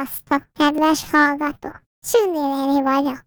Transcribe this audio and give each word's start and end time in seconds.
Sziasztok, 0.00 0.42
kedves 0.52 1.10
hallgató! 1.10 1.68
Süni 2.06 2.82
vagyok. 2.82 3.18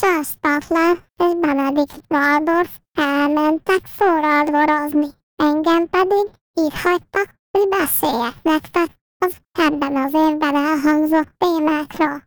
Csasztatlan 0.00 1.04
és 1.16 1.32
Benedikt 1.40 2.02
Waldorf 2.08 2.70
elmentek 2.92 3.80
forradvorozni. 3.84 5.06
Engem 5.36 5.88
pedig 5.88 6.26
így 6.60 6.80
hagytak, 6.82 7.34
hogy 7.50 7.68
beszéljek 7.68 8.42
nektek 8.42 8.86
az 9.18 9.36
ebben 9.52 9.96
az 9.96 10.12
évben 10.12 10.54
elhangzott 10.54 11.34
témákról. 11.38 12.22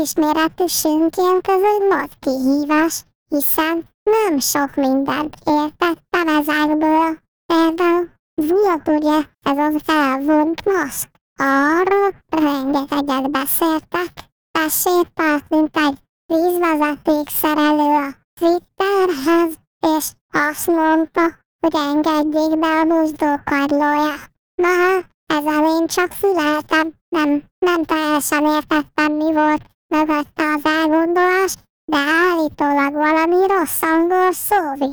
Ismeretesünként 0.00 1.46
ez 1.46 1.60
egy 1.62 1.88
nagy 1.88 2.18
kihívás, 2.18 3.04
hiszen 3.28 3.88
nem 4.02 4.38
sok 4.38 4.74
mindent 4.74 5.36
értettem 5.44 6.28
ezekből. 6.28 7.18
Például 7.46 8.10
volt 8.34 8.88
ugye 8.88 9.18
ez 9.42 9.58
az 9.58 9.82
elvont 9.86 10.64
maszk. 10.64 11.08
Arról 11.36 12.14
rengeteget 12.28 13.30
beszéltek. 13.30 14.12
Besétált, 14.58 15.48
mint 15.48 15.76
egy 15.76 15.98
vízvezetékszerelő 16.26 17.94
a 17.94 18.14
Twitterhez, 18.40 19.54
és 19.96 20.10
azt 20.30 20.66
mondta, 20.66 21.22
hogy 21.60 21.74
engedjék 21.74 22.58
be 22.58 22.66
a 22.66 22.84
mozdókadlóját. 22.84 24.30
Na, 24.54 24.96
ezzel 25.26 25.64
én 25.80 25.86
csak 25.86 26.12
füleltem, 26.12 26.92
nem, 27.08 27.42
nem 27.58 27.84
teljesen 27.84 28.46
értettem, 28.46 29.12
mi 29.12 29.32
volt 29.32 29.70
mögötte 29.96 30.44
az 30.54 30.64
elgondolás, 30.64 31.52
de 31.84 31.98
állítólag 31.98 32.92
valami 32.92 33.46
rossz 33.46 33.82
angol 33.82 34.32
szóvi. 34.32 34.90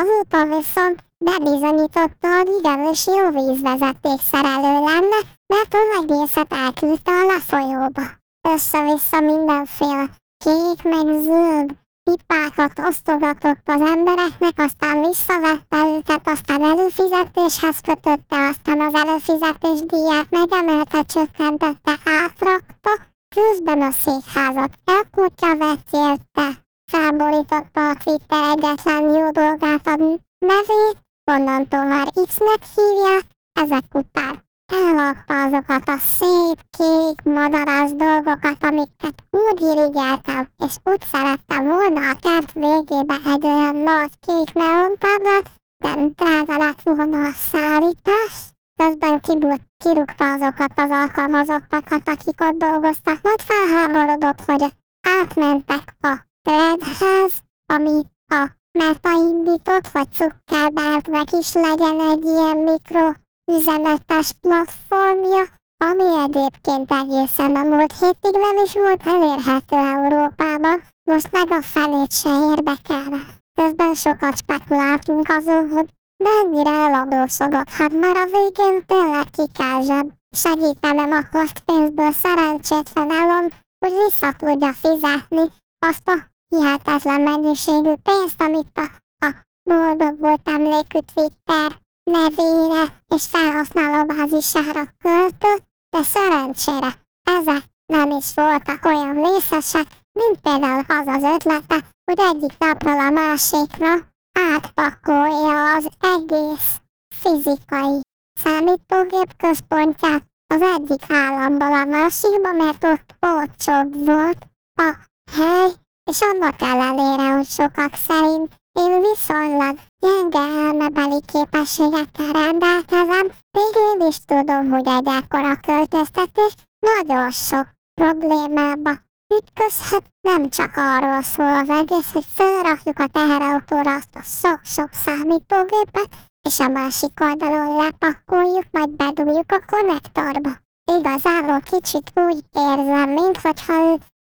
Azóta 0.00 0.56
viszont 0.56 1.04
bebizonyította, 1.18 2.28
hogy 2.36 2.50
igenis 2.58 3.06
jó 3.06 3.28
vízvezeték 3.30 4.20
szerelő 4.30 4.74
lenne, 4.88 5.18
mert 5.46 5.74
az 5.80 5.88
egészet 6.02 6.52
elküldte 6.52 7.12
a 7.12 7.26
lefolyóba. 7.26 8.02
Össze-vissza 8.48 9.20
mindenféle 9.20 10.04
kék 10.44 10.82
meg 10.82 11.06
zöld 11.22 11.70
pipákat 12.04 12.78
osztogatott 12.88 13.62
az 13.64 13.80
embereknek, 13.80 14.56
aztán 14.56 15.00
visszavette 15.00 15.76
őket, 15.96 16.28
aztán 16.28 16.62
előfizetéshez 16.62 17.80
kötötte, 17.80 18.48
aztán 18.48 18.80
az 18.80 18.94
előfizetés 18.94 19.80
díját 19.86 20.30
megemelte, 20.30 21.02
csökkentette, 21.02 21.92
átrakta, 22.04 22.90
Közben 23.34 23.82
a 23.82 23.90
székházat 23.90 24.70
elkutya 24.84 25.56
vetjélte, 25.56 26.64
felborította 26.90 27.88
a 27.88 27.94
Twitter 28.04 28.42
egyetlen 28.56 29.02
jó 29.02 29.30
dolgát 29.30 29.86
a 29.86 29.96
nevét, 30.38 30.98
onnantól 31.30 31.84
már 31.84 32.06
X-nek 32.26 32.62
hívják, 32.74 33.24
ezek 33.52 33.84
után 33.92 34.44
eladta 34.72 35.42
azokat 35.44 35.88
a 35.88 35.98
szép, 35.98 36.60
kék, 36.78 37.34
madaras 37.34 37.90
dolgokat, 37.92 38.56
amiket 38.60 39.24
úgy 39.30 39.60
irigyeltem, 39.60 40.48
és 40.66 40.74
úgy 40.84 41.02
szerettem 41.12 41.64
volna 41.64 42.10
a 42.10 42.16
kert 42.20 42.52
végébe 42.52 43.16
egy 43.26 43.44
olyan 43.44 43.76
nagy 43.76 44.12
kék 44.26 44.52
neontáblát, 44.54 45.50
de 45.76 45.94
drága 46.16 46.56
lett 46.56 46.82
volna 46.82 47.26
a 47.26 47.32
szállítás. 47.50 48.32
Közben 48.76 49.20
kibújt, 49.20 49.71
kirúgta 49.82 50.32
azokat 50.32 50.72
az 50.76 50.90
alkalmazottakat, 50.90 52.08
akik 52.08 52.40
ott 52.40 52.58
dolgoztak, 52.58 53.18
majd 53.22 53.40
felháborodott, 53.40 54.40
hogy 54.46 54.72
átmentek 55.20 55.96
a 56.00 56.14
threadhez, 56.42 57.32
ami 57.66 58.00
a 58.26 58.50
Meta 58.78 59.10
indított, 59.10 59.88
vagy 59.88 60.08
Zuckerbergnek 60.12 61.30
is 61.40 61.52
legyen 61.52 62.00
egy 62.00 62.24
ilyen 62.24 62.56
mikro 62.56 63.12
üzenetes 63.52 64.32
platformja, 64.40 65.44
ami 65.76 66.22
egyébként 66.24 66.92
egészen 66.92 67.56
a 67.56 67.62
múlt 67.62 67.92
hétig 67.98 68.40
nem 68.40 68.64
is 68.64 68.72
volt 68.72 69.06
elérhető 69.06 69.76
Európában, 69.76 70.82
most 71.04 71.32
meg 71.32 71.50
a 71.50 71.62
felét 71.62 72.12
se 72.12 72.30
érdekelne. 72.50 73.20
Közben 73.54 73.94
sokat 73.94 74.36
spekuláltunk 74.36 75.28
azon, 75.28 75.68
hogy 75.68 75.88
Mennyire 76.22 76.70
eladósodott, 76.70 77.68
hát 77.68 77.92
már 78.00 78.16
a 78.16 78.24
végén 78.24 78.86
tényleg 78.86 79.30
kikázsad. 79.30 80.12
Segítenem 80.36 81.12
akart 81.12 81.60
pénzből 81.60 82.12
szerencsétlen 82.12 83.10
elon, 83.10 83.52
hogy 83.78 83.92
vissza 84.04 84.32
tudja 84.32 84.72
fizetni 84.72 85.42
azt 85.86 86.08
a 86.08 86.16
hihetetlen 86.48 87.20
mennyiségű 87.20 87.92
pénzt, 88.02 88.40
amit 88.40 88.78
a, 88.78 88.86
a 89.26 89.34
boldog 89.62 90.18
volt 90.20 90.48
emlékű 90.48 90.98
Twitter 91.14 91.80
nevére 92.10 93.02
és 93.14 93.26
felhasználóbázisára 93.26 94.82
költött, 94.98 95.62
de 95.90 96.02
szerencsére 96.02 96.94
ezek 97.22 97.62
nem 97.86 98.10
is 98.10 98.34
voltak 98.34 98.84
olyan 98.84 99.14
részesek, 99.14 99.86
mint 100.12 100.40
például 100.42 100.84
az 100.88 101.06
az 101.06 101.22
ötlete, 101.22 101.84
hogy 102.04 102.18
egyik 102.18 102.58
napról 102.58 102.98
a 102.98 103.10
másikra 103.10 104.11
átpakolja 104.32 105.74
az 105.74 105.88
egész 106.00 106.80
fizikai 107.14 108.00
számítógép 108.40 109.36
központját 109.36 110.24
az 110.54 110.62
egyik 110.62 111.02
államból 111.08 111.72
a 111.72 111.84
másikba, 111.84 112.52
mert 112.52 112.84
ott 112.84 113.14
olcsóbb 113.20 114.06
volt 114.06 114.46
a 114.74 114.96
hely, 115.32 115.70
és 116.10 116.20
annak 116.20 116.60
ellenére, 116.60 117.34
hogy 117.34 117.46
sokak 117.46 117.94
szerint 117.94 118.60
én 118.72 119.00
viszonylag 119.00 119.78
gyenge 119.98 120.38
elmebeli 120.38 121.20
képességekkel 121.26 122.32
rendelkezem, 122.32 123.26
én 123.58 124.06
is 124.08 124.24
tudom, 124.24 124.70
hogy 124.70 124.86
egy 124.86 125.06
ekkora 125.06 125.60
költöztetés 125.60 126.54
nagyon 126.78 127.30
sok 127.30 127.66
problémába 127.94 128.90
ütközhet, 129.38 130.04
nem 130.20 130.48
csak 130.48 130.76
arról 130.76 131.22
szól 131.22 131.54
az 131.54 131.68
egész, 131.68 132.12
hogy 132.12 132.26
felrakjuk 132.34 132.98
a 132.98 133.06
teherautóra 133.06 133.94
azt 133.94 134.14
a 134.14 134.22
sok-sok 134.22 134.88
számítógépet, 134.92 136.08
és 136.48 136.58
a 136.58 136.68
másik 136.68 137.20
oldalon 137.20 137.76
lepakoljuk, 137.76 138.64
majd 138.70 138.90
bedugjuk 138.90 139.52
a 139.52 139.64
konnektorba. 139.66 140.50
Igazából 140.98 141.60
kicsit 141.60 142.12
úgy 142.14 142.44
érzem, 142.52 143.08
mintha 143.08 143.52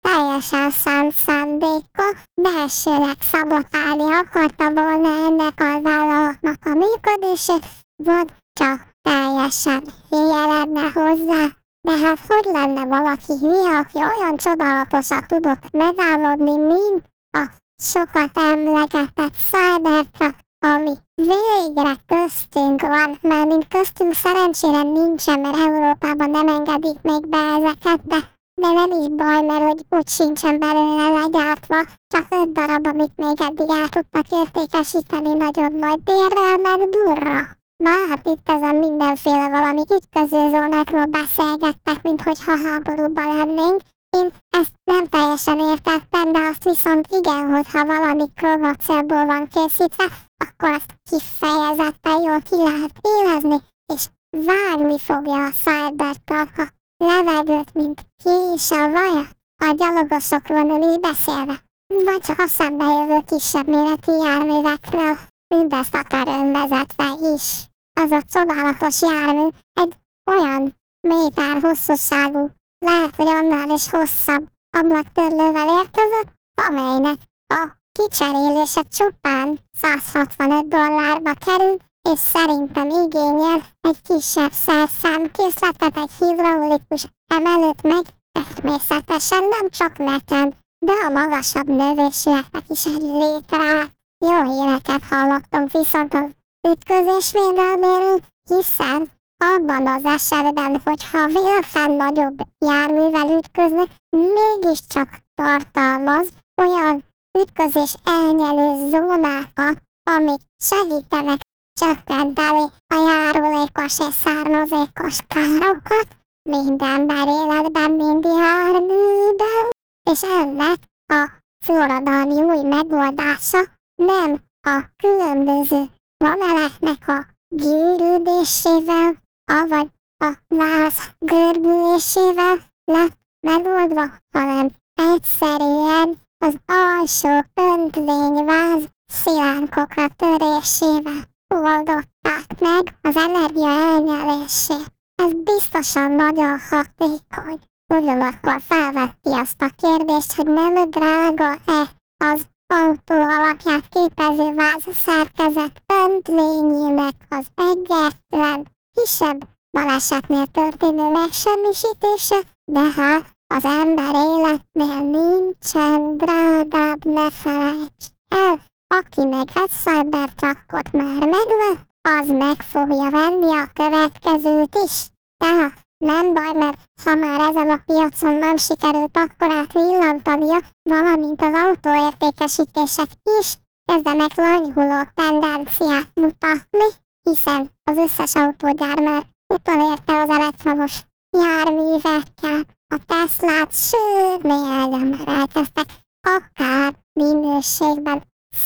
teljesen 0.00 0.70
szánt 0.70 1.14
szándékkal 1.14 2.12
belsőleg 2.34 3.16
szabotálni 3.20 4.12
akarta 4.12 4.72
volna 4.72 5.08
ennek 5.26 5.60
a 5.60 5.80
vállalatnak 5.82 6.64
a 6.64 6.74
működését, 6.74 7.66
vagy 7.96 8.28
csak 8.52 8.86
teljesen 9.02 9.82
hülye 10.10 10.46
lenne 10.46 10.90
hozzá. 10.94 11.59
De 11.82 11.96
hát 11.96 12.18
hogy 12.28 12.52
lenne 12.52 12.84
valaki 12.84 13.32
hülye, 13.40 13.78
aki 13.78 13.96
olyan 13.96 14.36
csodálatosan 14.36 15.24
tudott 15.26 15.70
megállodni, 15.70 16.56
mint 16.56 17.04
a 17.30 17.46
sokat 17.82 18.30
emlegetett 18.34 19.34
Cybertruck, 19.50 20.34
ami 20.66 20.92
végre 21.14 21.96
köztünk 22.06 22.80
van, 22.80 23.18
mert 23.20 23.46
mint 23.46 23.68
köztünk 23.68 24.14
szerencsére 24.14 24.82
nincsen, 24.82 25.40
mert 25.40 25.56
Európában 25.56 26.30
nem 26.30 26.48
engedik 26.48 27.00
még 27.02 27.28
be 27.28 27.38
ezeket, 27.38 28.06
de, 28.06 28.16
de 28.54 28.72
nem 28.72 28.90
is 29.00 29.08
baj, 29.08 29.42
mert 29.46 29.62
hogy 29.62 29.84
úgy 29.88 30.08
sincsen 30.08 30.58
belőle 30.58 31.08
legyártva, 31.08 31.76
csak 32.08 32.26
öt 32.30 32.52
darab, 32.52 32.86
amit 32.86 33.16
még 33.16 33.40
eddig 33.40 33.68
el 33.68 33.88
tudtak 33.88 34.26
értékesíteni 34.30 35.34
nagyon 35.34 35.72
nagy 35.72 36.02
bérrel, 36.02 36.56
mert 36.62 36.90
durra. 36.90 37.59
Na, 37.80 37.90
hát 38.08 38.26
itt 38.26 38.48
ezen 38.48 38.74
mindenféle 38.74 39.48
valami 39.48 39.82
ütközőzónákról 39.94 41.04
beszélgettek, 41.04 42.02
mint 42.02 42.22
hogyha 42.22 42.56
háborúban 42.68 43.36
lennénk. 43.36 43.80
Én 44.16 44.32
ezt 44.50 44.72
nem 44.84 45.06
teljesen 45.06 45.58
értettem, 45.58 46.32
de 46.32 46.38
azt 46.38 46.64
viszont 46.64 47.06
igen, 47.10 47.50
hogyha 47.50 47.84
valami 47.84 48.24
krovacélból 48.34 49.26
van 49.26 49.48
készítve, 49.48 50.04
akkor 50.44 50.70
azt 50.70 50.94
kifejezetten 51.10 52.22
jól 52.22 52.40
ki 52.40 52.56
lehet 52.56 52.94
élezni, 53.02 53.56
és 53.94 54.06
vágni 54.30 54.98
fogja 54.98 55.44
a 55.44 55.50
Cybertruck 55.62 56.58
a 56.58 56.68
levegőt, 57.04 57.74
mint 57.74 58.00
ki 58.22 58.30
is 58.54 58.70
a 58.70 58.90
vaja, 58.90 59.28
a 59.56 59.74
gyalogosokról 59.76 60.62
nem 60.62 60.82
is 60.82 60.98
beszélve, 60.98 61.62
vagy 62.04 62.20
csak 62.20 62.38
a 62.38 62.46
szembejövő 62.46 63.18
kisebb 63.26 63.66
méretű 63.66 64.12
járművekről, 64.12 65.18
mindezt 65.54 65.94
akár 65.94 66.26
önvezetve 66.26 67.04
is 67.34 67.69
az 68.00 68.10
a 68.10 68.22
csodálatos 68.32 69.00
jármű 69.00 69.48
egy 69.72 69.96
olyan 70.30 70.76
méter 71.00 71.62
hosszúságú, 71.62 72.50
lehet, 72.78 73.14
hogy 73.16 73.26
annál 73.26 73.70
is 73.70 73.90
hosszabb 73.90 74.46
ablaktörlővel 74.78 75.68
érkezett, 75.68 76.32
amelynek 76.68 77.18
a 77.46 77.68
kicserélése 77.92 78.82
csupán 78.82 79.58
165 79.72 80.68
dollárba 80.68 81.32
kerül, 81.46 81.76
és 82.12 82.18
szerintem 82.18 82.88
igényel 82.88 83.62
egy 83.80 84.02
kisebb 84.02 84.52
szerszámkészletet, 84.52 85.96
egy 85.96 86.10
hidraulikus 86.18 87.06
emelőt 87.26 87.82
meg 87.82 88.04
természetesen 88.32 89.44
nem 89.48 89.68
csak 89.68 89.98
nekem, 89.98 90.52
de 90.78 90.92
a 91.06 91.10
magasabb 91.10 91.68
növésűeknek 91.68 92.64
is 92.68 92.84
egy 92.84 93.02
létre. 93.02 93.86
Jó 94.18 94.42
híreket 94.42 95.04
hallottam 95.10 95.66
viszont 95.72 96.14
az 96.14 96.39
ütközés 96.68 97.32
védelméről, 97.32 98.20
hiszen 98.48 99.10
abban 99.44 99.86
az 99.86 100.04
esetben, 100.04 100.80
hogyha 100.84 101.26
véletlen 101.26 101.90
nagyobb 101.90 102.38
járművel 102.58 103.38
ütköznek, 103.38 103.88
mégiscsak 104.10 105.08
tartalmaz 105.34 106.28
olyan 106.62 107.04
ütközés 107.38 107.94
elnyelő 108.04 108.88
zónákat, 108.88 109.82
amik 110.10 110.40
segítenek 110.58 111.40
csökkenteni 111.80 112.62
a 112.86 112.94
járulékos 112.94 113.98
és 113.98 114.14
származékos 114.14 115.18
károkat 115.26 116.08
minden 116.42 117.08
életben, 117.28 117.90
mind 117.90 118.24
járműben, 118.24 119.68
és 120.10 120.22
ennek 120.22 120.78
a 121.06 121.30
forradalmi 121.64 122.42
új 122.42 122.62
megoldása 122.68 123.58
nem 123.94 124.40
a 124.62 124.84
különböző 124.96 125.90
vonalaknak 126.24 127.08
a 127.08 127.26
gyűrűdésével, 127.48 129.16
avagy 129.44 129.90
a 130.18 130.32
váz 130.48 130.94
görbülésével 131.18 132.56
lett 132.84 133.18
megoldva, 133.46 134.06
hanem 134.34 134.70
egyszerűen 134.94 136.20
az 136.38 136.54
alsó 136.66 137.44
öntvényváz 137.54 138.88
szilánkokra 139.06 140.08
törésével 140.08 141.28
oldották 141.54 142.58
meg 142.58 142.98
az 143.02 143.16
energia 143.16 143.68
elnyelését. 143.68 144.92
Ez 145.14 145.32
biztosan 145.32 146.10
nagyon 146.12 146.58
hatékony. 146.70 147.58
Ugyanakkor 147.94 148.60
felvetti 148.60 149.30
azt 149.30 149.62
a 149.62 149.70
kérdést, 149.76 150.32
hogy 150.32 150.46
nem 150.46 150.90
drága-e 150.90 151.90
az 152.24 152.46
autó 152.70 153.14
alapját 153.14 153.88
képező 153.88 154.54
váz 154.54 154.84
szerkezet 155.04 155.82
öntlényének 156.04 157.14
az 157.28 157.46
egyetlen 157.54 158.66
kisebb 158.92 159.48
balesetnél 159.70 160.46
történő 160.46 161.10
megsemmisítése, 161.10 162.40
de 162.64 162.80
hát 162.80 163.36
az 163.54 163.64
ember 163.64 164.14
életnél 164.14 165.00
nincsen 165.00 166.16
drágább, 166.16 167.04
ne 167.04 167.30
felejts 167.30 168.06
el. 168.28 168.68
Aki 168.94 169.24
meg 169.24 169.48
egy 169.54 169.70
Cybertruckot 169.70 170.92
már 170.92 171.18
megvett, 171.18 171.88
az 172.02 172.28
meg 172.28 172.62
fogja 172.62 173.10
venni 173.10 173.56
a 173.56 173.70
következőt 173.72 174.76
is. 174.84 175.06
Tehát 175.36 175.72
nem 176.04 176.34
baj, 176.34 176.52
mert 176.52 176.78
ha 177.04 177.14
már 177.14 177.40
ezen 177.40 177.70
a 177.70 177.82
piacon 177.86 178.34
nem 178.34 178.56
sikerült 178.56 179.16
akkorát 179.16 179.72
villantania, 179.72 180.58
valamint 180.82 181.42
az 181.42 181.54
autóértékesítések 181.54 183.08
is 183.40 183.58
kezdenek 183.84 184.34
lanyhuló 184.34 185.02
tendenciát 185.14 186.10
mutatni, 186.14 186.86
hiszen 187.22 187.70
az 187.90 187.96
összes 187.96 188.34
autógyár 188.34 189.00
már 189.00 189.22
utolérte 189.54 190.20
az 190.20 190.28
elektromos 190.28 191.00
járművekkel, 191.38 192.60
a 192.94 192.98
Teslát, 193.06 193.72
sőt, 193.72 194.42
még 194.42 195.10
már 195.10 195.28
elkezdtek 195.28 195.86
akár 196.20 196.94
minőségben 197.12 198.22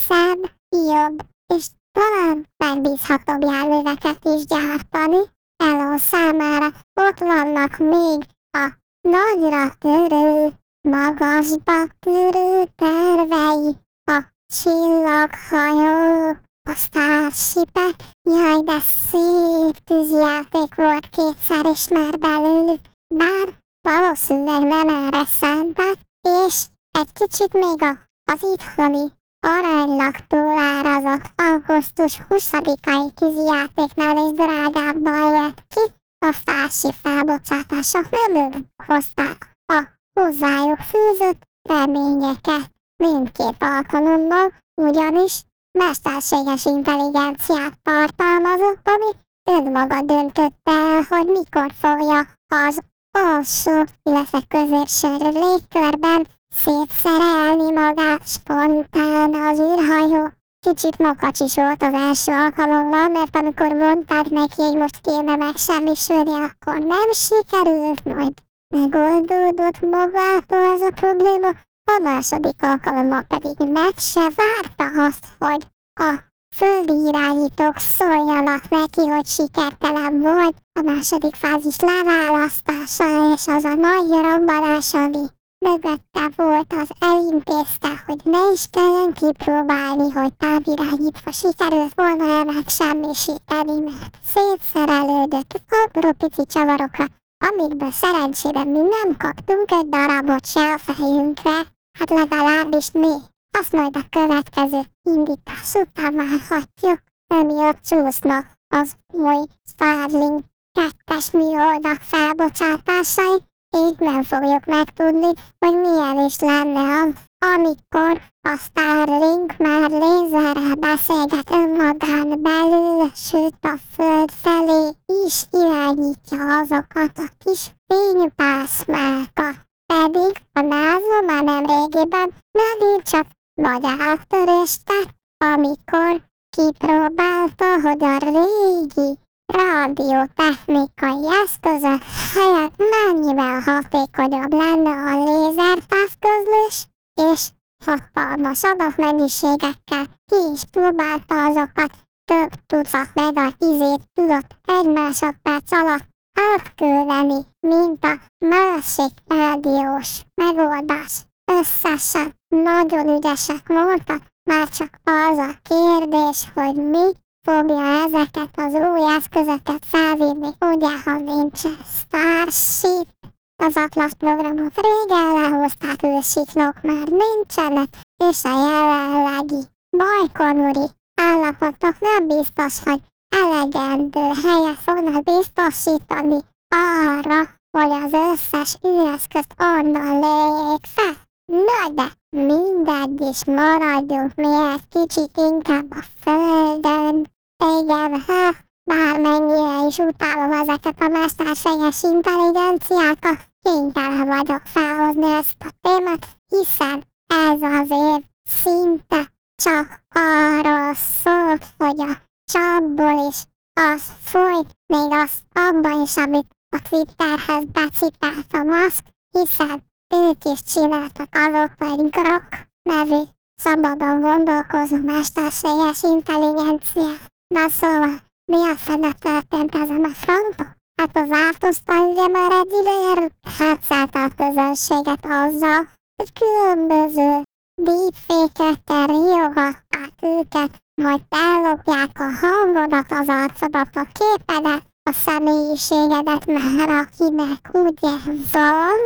szebb, 0.06 0.50
jobb 0.70 1.20
és 1.54 1.66
talán 1.92 2.48
megbízhatóbb 2.56 3.42
járműveket 3.42 4.24
is 4.24 4.44
gyártani. 4.44 5.18
Elon 5.56 5.98
számára. 5.98 6.66
Ott 7.00 7.18
vannak 7.18 7.78
még 7.78 8.26
a 8.50 8.72
nagyra 9.00 9.74
törő, 9.78 10.52
magasba 10.80 11.86
törő 11.98 12.64
tervei, 12.74 13.76
a 14.04 14.22
csillaghajó, 14.46 16.36
a 16.68 16.74
Starshipek, 16.74 17.94
jaj, 18.22 18.62
de 18.62 18.78
szép 19.10 19.76
tűzjáték 19.84 20.74
volt 20.74 21.08
kétszer 21.08 21.66
is 21.66 21.88
már 21.88 22.18
belőlük, 22.18 22.80
bár 23.14 23.58
valószínűleg 23.80 24.62
nem 24.62 24.88
erre 24.88 25.24
szántak, 25.24 25.94
és 26.20 26.64
egy 26.90 27.12
kicsit 27.12 27.52
még 27.52 27.82
a, 27.82 27.98
az 28.32 28.42
itthoni 28.52 29.12
aránylag 29.44 30.14
túlárazott 30.26 31.24
augusztus 31.36 32.20
20-ai 32.28 33.10
tűzjátéknál 33.14 34.16
is 34.16 34.32
drágábban 34.32 35.34
jött 35.34 35.62
ki, 35.68 35.92
a 36.26 36.32
fási 36.44 36.92
felbocsátások 37.02 38.08
nem 38.32 38.66
hozták 38.86 39.50
a 39.66 39.82
hozzájuk 40.20 40.78
fűzött 40.78 41.42
reményeket. 41.68 42.70
Mindkét 42.96 43.56
alkalommal, 43.58 44.52
ugyanis 44.74 45.42
mesterséges 45.78 46.64
intelligenciát 46.64 47.78
tartalmazott, 47.82 48.88
ami 48.88 49.10
önmaga 49.50 50.02
döntötte 50.02 50.72
el, 50.72 51.06
hogy 51.08 51.26
mikor 51.26 51.72
fogja 51.80 52.26
az 52.48 52.78
alsó, 53.10 53.84
illetve 54.02 54.40
középső 54.48 55.16
légkörben 55.16 56.26
szétszerelni 56.54 57.72
magát 57.72 58.28
spontán 58.28 59.34
az 59.34 59.58
űrhajó. 59.58 60.28
Kicsit 60.66 60.98
makacsis 60.98 61.54
volt 61.54 61.82
az 61.82 61.92
első 61.94 62.32
alkalommal, 62.32 63.08
mert 63.08 63.36
amikor 63.36 63.72
mondták 63.72 64.28
neki, 64.30 64.62
hogy 64.62 64.76
most 64.76 65.00
kéne 65.00 65.36
megsemmisülni, 65.36 66.30
akkor 66.30 66.78
nem 66.78 67.12
sikerült, 67.12 68.04
majd 68.04 68.32
megoldódott 68.74 69.80
magától 69.80 70.72
ez 70.74 70.80
a 70.80 70.90
probléma. 70.94 71.48
A 71.84 72.00
második 72.02 72.62
alkalommal 72.62 73.22
pedig 73.22 73.70
meg 73.72 73.92
se 73.96 74.20
várta 74.20 75.04
azt, 75.04 75.24
hogy 75.38 75.66
a 76.00 76.32
földi 76.56 77.08
irányítók 77.08 77.76
szóljanak 77.76 78.68
neki, 78.68 79.06
hogy 79.06 79.26
sikertelen 79.26 80.20
volt 80.20 80.56
a 80.80 80.82
második 80.82 81.34
fázis 81.34 81.76
leválasztása 81.80 83.32
és 83.34 83.46
az 83.46 83.64
a 83.64 83.74
nagy 83.74 84.08
robbanás, 84.10 84.94
ami 84.94 85.26
mögötte 85.68 86.24
volt, 86.36 86.72
az 86.72 86.88
elintézte, 86.98 88.02
hogy 88.06 88.20
ne 88.24 88.38
is 88.52 88.64
kelljen 88.70 89.12
kipróbálni, 89.12 90.10
hogy 90.10 90.34
távirányítva 90.34 91.32
sikerült 91.32 91.94
volna 91.94 92.24
el 92.24 92.44
megsemmisíteni, 92.44 93.80
mert 93.80 94.18
szétszerelődött 94.32 95.60
apró 95.84 96.12
pici 96.12 96.46
csavarokra, 96.46 97.04
amikből 97.48 97.90
szerencsére 97.90 98.64
mi 98.64 98.78
nem 98.78 99.16
kaptunk 99.18 99.70
egy 99.70 99.88
darabot 99.88 100.46
se 100.46 100.72
a 100.72 100.78
fejünkre, 100.78 101.56
hát 101.98 102.10
legalábbis 102.10 102.90
mi. 102.92 103.14
Azt 103.58 103.72
majd 103.72 103.96
a 103.96 104.08
következő 104.10 104.80
indítás 105.02 105.74
után 105.74 106.14
várhatjuk, 106.14 106.98
emiatt 107.26 107.78
csúsznak 107.88 108.46
az 108.68 108.92
új 109.12 109.44
Starlink 109.68 110.44
kettes 110.72 111.30
műholdak 111.30 112.00
felbocsátásai, 112.00 113.38
így 113.74 113.98
nem 113.98 114.22
fogjuk 114.22 114.64
megtudni, 114.64 115.30
hogy 115.58 115.74
milyen 115.80 116.24
is 116.26 116.38
lenne 116.40 117.02
az, 117.02 117.12
amikor 117.38 118.20
a 118.42 118.56
Starlink 118.56 119.56
már 119.56 119.90
lézerrel 119.90 120.74
beszélget 120.74 121.50
önmagán 121.50 122.42
belül, 122.42 123.10
sőt 123.14 123.58
a 123.60 123.74
föld 123.96 124.30
felé 124.30 124.88
is 125.26 125.44
irányítja 125.50 126.58
azokat 126.58 127.18
a 127.18 127.28
kis 127.44 127.70
fénypászmákat. 127.86 129.56
Pedig 129.86 130.36
a 130.52 130.60
NASA 130.60 131.20
már 131.26 131.44
nem 131.44 131.66
régiben 131.66 132.32
megint 132.52 133.02
csak 133.02 133.26
nagy 133.54 133.84
áttörést 133.84 134.84
tett, 134.84 135.14
amikor 135.38 136.22
kipróbálta, 136.56 137.80
hogy 137.82 138.04
a 138.04 138.18
régi 138.18 139.18
rádiótechnikai 139.46 141.26
eszközök 141.44 142.02
helyett 142.34 142.76
mennyivel 142.76 143.60
hatékonyabb 143.60 144.52
lenne 144.52 144.90
a 144.90 145.24
lézertávközlés, 145.24 146.86
és 147.14 147.48
hatalmas 147.84 148.62
adatmennyiségekkel 148.62 150.04
ki 150.26 150.36
is 150.54 150.64
próbálta 150.70 151.44
azokat 151.44 151.90
több 152.24 152.50
tucat 152.66 153.08
megatizét 153.14 154.00
tudott 154.12 154.56
egy 154.64 154.92
másodperc 154.92 155.72
alatt 155.72 156.08
átküldeni, 156.34 157.46
mint 157.60 158.04
a 158.04 158.20
másik 158.38 159.12
rádiós 159.26 160.22
megoldás. 160.34 161.22
Összesen 161.52 162.34
nagyon 162.48 163.16
ügyesek 163.16 163.68
voltak, 163.68 164.22
már 164.50 164.68
csak 164.68 165.00
az 165.04 165.38
a 165.38 165.58
kérdés, 165.62 166.50
hogy 166.54 166.74
mi 166.74 167.10
fogja 167.44 168.04
ezeket 168.04 168.50
az 168.56 168.74
új 168.74 169.14
eszközöket 169.16 169.84
felvinni, 169.86 170.48
ugye, 170.60 171.00
ha 171.04 171.18
nincs 171.18 171.60
Starship, 171.98 173.08
az 173.56 173.76
Atlas 173.76 174.12
programot 174.18 174.80
régen 174.80 175.32
lehozták, 175.32 176.02
ősiklók 176.02 176.82
már 176.82 177.06
nincsenek, 177.06 177.88
és 178.28 178.44
a 178.44 178.48
jelenlegi 178.48 179.68
bajkonuri 179.96 180.86
állapotok 181.14 181.96
nem 182.00 182.26
biztos, 182.26 182.82
hogy 182.84 183.00
elegendő 183.28 184.20
helyet 184.20 184.78
fognak 184.78 185.22
biztosítani 185.22 186.38
arra, 186.68 187.40
hogy 187.70 187.90
az 188.04 188.12
összes 188.12 188.78
űreszközt 188.86 189.54
onnan 189.58 190.18
lejjék 190.18 190.86
fel. 190.86 191.14
Na 191.46 191.88
de 191.94 192.06
mindegy 192.30 193.20
is 193.20 193.44
maradjunk 193.44 194.34
mi 194.34 194.54
egy 194.72 194.88
kicsit 194.88 195.30
inkább 195.36 195.90
a 195.90 196.04
földön. 196.20 197.32
Igen, 197.58 198.20
ha 198.20 198.54
bármennyire 198.84 199.86
is 199.86 199.98
utálom 199.98 200.52
ezeket 200.52 201.00
a 201.00 201.08
mesterséges 201.08 202.02
intelligenciákat, 202.02 203.38
kénytelen 203.62 204.26
vagyok 204.26 204.62
felhozni 204.64 205.32
ezt 205.32 205.56
a 205.58 205.70
témát, 205.80 206.26
hiszen 206.48 207.04
ez 207.26 207.62
az 207.62 207.90
év 207.90 208.24
szinte 208.62 209.32
csak 209.62 210.00
arról 210.08 210.94
szól, 210.94 211.58
hogy 211.76 212.00
a 212.00 212.22
csapból 212.52 213.28
is 213.28 213.42
az 213.74 214.02
folyt, 214.22 214.76
még 214.86 215.10
az 215.10 215.32
abban 215.52 216.02
is, 216.02 216.16
amit 216.16 216.56
a 216.68 216.78
Twitterhez 216.88 217.64
becipelt 217.64 218.52
a 218.52 218.62
maszk, 218.62 219.04
hiszen 219.30 219.82
ők 220.14 220.44
is 220.44 220.62
csináltak 220.62 221.28
azok, 221.30 221.72
hogy 221.78 222.10
Grok 222.10 222.48
nevű 222.82 223.22
szabadon 223.56 224.20
gondolkozó 224.20 224.96
mesterséges 224.96 226.02
intelligencia. 226.02 227.32
Na 227.54 227.68
szóval, 227.68 228.18
mi 228.52 228.56
a 228.56 228.76
fene 228.76 229.12
történt 229.12 229.74
ezen 229.74 230.04
a 230.04 230.08
fronton? 230.08 230.76
Hát 231.00 231.16
az 231.16 231.28
Artusztal 231.30 232.08
ugye 232.08 232.28
már 232.28 232.50
egy 232.50 232.72
ideje 232.80 233.30
hátszálta 233.58 234.22
a 234.22 234.34
közönséget 234.36 235.24
azzal, 235.24 235.88
hogy 236.16 236.32
különböző 236.40 237.42
deepfake-ekkel 237.82 239.06
riogatták 239.06 240.12
őket, 240.22 240.70
majd 241.02 241.20
ellopják 241.28 242.10
a 242.14 242.46
hangodat, 242.46 243.10
az 243.12 243.28
arcodat, 243.28 243.96
a 243.96 244.06
képedet, 244.12 244.86
a 245.10 245.12
személyiségedet, 245.12 246.46
mert 246.46 246.90
akinek 246.90 247.70
ugye 247.72 248.16
van, 248.52 249.00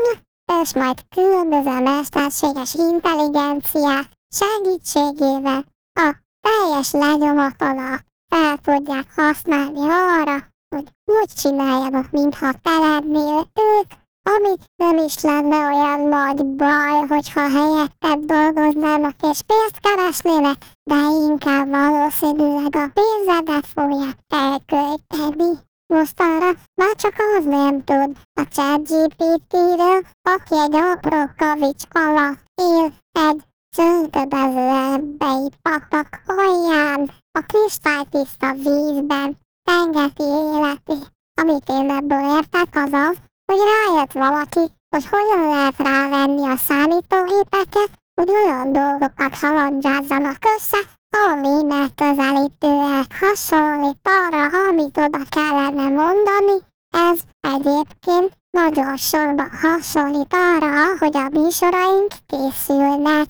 és 0.63 0.75
majd 0.75 0.99
különböző 1.09 1.81
mesterséges 1.83 2.75
intelligenciák 2.75 4.07
segítségével 4.29 5.65
a 5.95 6.15
teljes 6.41 6.93
lenyomatodat 6.93 8.07
fel 8.29 8.57
tudják 8.57 9.07
használni 9.17 9.81
arra, 9.81 10.47
hogy 10.75 10.89
úgy 11.05 11.33
csináljanak, 11.43 12.11
mintha 12.11 12.53
te 12.63 12.79
lennél 12.79 13.47
ők, 13.55 13.91
amit 14.23 14.65
nem 14.77 14.97
is 14.97 15.21
lenne 15.21 15.57
olyan 15.57 16.01
nagy 16.09 16.47
baj, 16.47 17.07
hogyha 17.09 17.41
helyetted 17.41 18.19
dolgoznának 18.25 19.15
és 19.31 19.41
pénzt 19.47 19.81
keresnének, 19.81 20.57
de 20.91 20.97
inkább 21.29 21.69
valószínűleg 21.69 22.77
a 22.77 22.91
pénzedet 22.95 23.67
fogják 23.67 24.19
elkölteni. 24.29 25.67
Mostanra 25.95 26.51
már 26.75 26.95
csak 26.97 27.15
az 27.39 27.45
nem 27.45 27.85
tud 27.85 28.17
a 28.41 28.43
ChatGPT-ről, 28.51 30.01
aki 30.23 30.55
egy 30.55 30.75
apró 30.75 31.31
kavics 31.37 31.83
alatt 31.91 32.39
él 32.55 32.93
egy 33.13 33.43
zöldödező 33.79 34.69
ebbei 34.95 35.49
patak 35.63 36.09
alján, 36.27 37.11
a 37.39 37.41
kristálytiszta 37.47 38.53
vízben, 38.53 39.39
tengeti 39.69 40.23
életi. 40.23 40.99
Amit 41.41 41.69
én 41.69 41.91
ebből 41.91 42.37
értek 42.37 42.69
az 42.73 42.93
az, 42.93 43.17
hogy 43.47 43.61
rájött 43.73 44.13
valaki, 44.13 44.65
hogy 44.91 45.07
hogyan 45.11 45.49
lehet 45.49 45.79
rávenni 45.79 46.49
a 46.49 46.57
számítógépeket, 46.57 47.91
hogy 48.15 48.31
olyan 48.31 48.73
dolgokat 48.73 49.35
halandzsázzanak 49.41 50.39
össze, 50.57 50.79
ami 51.27 51.63
megközelítőleg 51.63 53.07
hasonlít 53.21 54.01
arra, 54.03 54.69
amit 54.69 54.99
oda 54.99 55.21
kellene 55.29 55.89
mondani, 55.89 56.57
ez 56.91 57.19
egyébként 57.41 58.33
nagyon 58.51 58.97
sorban 58.97 59.51
hasonlít 59.63 60.35
arra, 60.35 60.99
hogy 60.99 61.17
a 61.17 61.29
műsoraink 61.31 62.13
készülnek. 62.27 63.29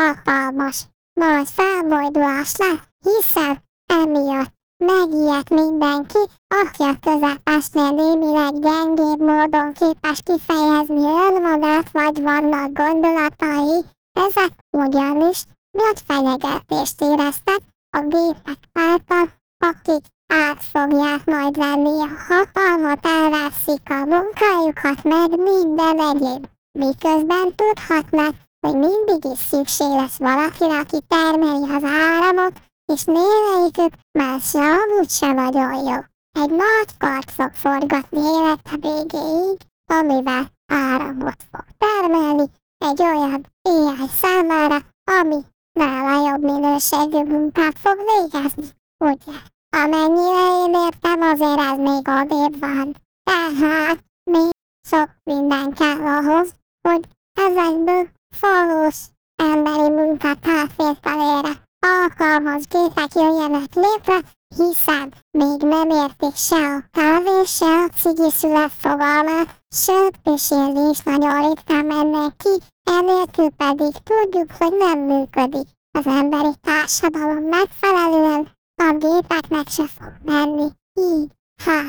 Hatalmas, 0.00 0.86
nagy 1.12 1.48
felbojdulás 1.48 2.56
lesz, 2.56 2.88
hiszen 3.04 3.62
emiatt 3.86 4.52
megijedt 4.84 5.50
mindenki, 5.50 6.18
aki 6.48 6.82
a 6.82 6.98
közepesnél 7.00 7.90
némileg 7.90 8.58
gyengébb 8.58 9.20
módon 9.20 9.72
képes 9.72 10.22
kifejezni 10.22 11.04
önmagát, 11.28 11.90
vagy 11.90 12.22
vannak 12.22 12.72
gondolatai, 12.72 13.84
ezek 14.12 14.52
ugyanis 14.70 15.44
nagy 15.70 16.00
fenyegetést 16.06 17.00
éreztek 17.00 17.60
a 17.96 18.00
gépek 18.00 18.58
által, 18.72 19.28
akik 19.58 20.04
át 20.26 20.62
fogják 20.62 21.24
majd 21.24 21.56
venni 21.56 22.02
a 22.02 22.08
hatalmat, 22.28 23.06
elveszik 23.06 23.90
a 23.90 24.04
munkájukat, 24.04 25.02
meg 25.02 25.30
minden 25.38 26.00
egyéb. 26.00 26.46
Miközben 26.78 27.54
tudhatnak, 27.54 28.34
hogy 28.60 28.76
mindig 28.76 29.32
is 29.32 29.38
szükség 29.38 29.88
lesz 29.88 30.18
valakire, 30.18 30.78
aki 30.78 30.98
termeli 31.08 31.72
az 31.74 31.84
áramot, 31.84 32.52
és 32.92 33.04
némelyikük 33.04 33.92
már 34.18 34.40
se 34.40 34.58
amúgy 34.58 35.10
sem 35.10 35.34
nagyon 35.34 35.74
jó. 35.74 35.98
Egy 36.42 36.50
nagy 36.50 36.96
kart 36.98 37.30
fog 37.30 37.52
forgatni 37.52 38.20
élete 38.20 38.76
végéig, 38.80 39.58
amivel 39.86 40.46
áramot 40.72 41.42
fog 41.50 41.64
termelni 41.78 42.50
egy 42.78 43.02
olyan 43.02 43.46
AI 43.62 44.08
számára, 44.20 44.78
ami 45.04 45.40
nála 45.72 46.30
jobb 46.30 46.42
minőségű 46.42 47.22
munkát 47.24 47.78
fog 47.78 47.96
végezni, 47.96 48.64
ugye? 49.04 49.38
Amennyire 49.76 50.64
én 50.64 50.74
értem, 50.74 51.20
azért 51.20 51.60
ez 51.60 51.78
még 51.78 52.08
odébb 52.08 52.60
van. 52.60 52.94
Tehát 53.22 54.04
még 54.30 54.50
sok 54.88 55.08
minden 55.24 55.72
kell 55.72 56.06
ahhoz, 56.06 56.54
hogy 56.88 57.04
ezekből 57.32 58.08
valós 58.40 58.96
emberi 59.36 59.90
munkát 59.90 60.46
átvételére 60.46 61.68
alkalmas 61.80 62.62
gépek 62.66 63.14
jöjjenek 63.14 63.74
létre, 63.74 64.20
hiszen 64.56 65.14
még 65.30 65.60
nem 65.60 65.90
értik 65.90 66.34
se 66.34 66.56
a 66.56 66.84
kávé, 66.90 67.44
se 67.44 67.66
a 67.66 67.88
cigi 67.96 68.30
szület 68.30 68.72
fogalmát, 68.72 69.62
sőt, 69.74 70.16
pisélni 70.22 70.90
is 70.90 71.02
nagyon 71.02 71.48
ritkán 71.48 71.84
mennek 71.84 72.36
ki, 72.36 72.54
enélkül 72.90 73.50
pedig 73.56 73.92
tudjuk, 74.02 74.50
hogy 74.58 74.72
nem 74.78 74.98
működik. 74.98 75.68
Az 75.98 76.06
emberi 76.06 76.52
társadalom 76.60 77.44
megfelelően 77.44 78.48
a 78.74 78.96
gépeknek 78.98 79.68
se 79.68 79.86
fog 79.86 80.12
menni. 80.24 80.68
Így, 80.94 81.30
ha, 81.64 81.80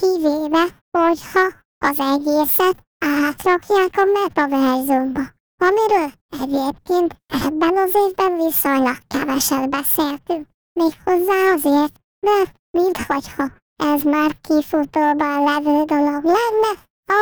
kivéve, 0.00 0.64
hogyha 0.98 1.46
az 1.78 1.98
egészet 1.98 2.76
átrakják 2.98 3.90
a 3.96 4.04
metaverzumba 4.04 5.22
amiről 5.62 6.10
egyébként 6.40 7.16
ebben 7.26 7.76
az 7.76 7.94
évben 8.06 8.36
viszonylag 8.36 8.96
keveset 9.06 9.70
beszéltünk. 9.70 10.46
Méghozzá 10.72 11.52
azért, 11.54 11.94
mert 12.26 12.52
minthogyha 12.70 13.50
ez 13.76 14.02
már 14.02 14.30
kifutóban 14.40 15.44
levő 15.44 15.84
dolog 15.84 16.24
lenne, 16.24 16.72